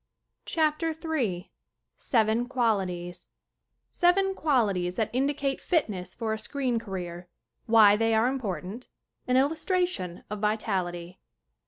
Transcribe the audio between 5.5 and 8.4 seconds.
fitness for a screen career Why they are